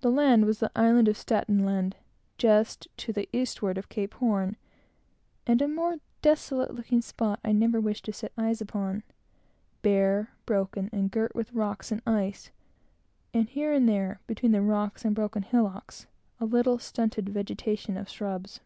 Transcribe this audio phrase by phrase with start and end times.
[0.00, 1.96] The land was the island of Staten Land, and,
[2.38, 4.56] just to the eastward of Cape Horn;
[5.46, 9.02] and a more desolate looking spot I never wish to set eyes upon;
[9.82, 12.52] bare, broken, and girt with rocks and ice,
[13.34, 16.06] with here and there, between the rocks and broken hillocks,
[16.40, 18.60] a little stunted vegetation of shrubs.